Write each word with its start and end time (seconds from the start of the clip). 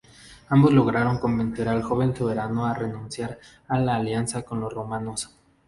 Ambos 0.49 0.73
lograron 0.73 1.19
convencer 1.19 1.69
al 1.69 1.83
joven 1.83 2.15
soberano 2.15 2.65
a 2.65 2.73
renunciar 2.73 3.37
a 3.67 3.77
la 3.77 3.97
alianza 3.97 4.41
con 4.41 4.59
los 4.59 4.73
romanos. 4.73 5.29